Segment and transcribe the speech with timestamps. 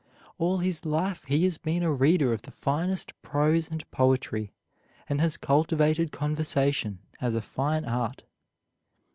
[0.39, 4.51] All his life he has been a reader of the finest prose and poetry,
[5.07, 8.23] and has cultivated conversation as a fine art.